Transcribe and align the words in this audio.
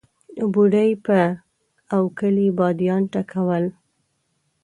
بوډۍ 0.53 0.91
په 1.05 1.19
اوکلۍ 1.97 2.47
باديان 2.59 3.01
ټکول. 3.13 3.65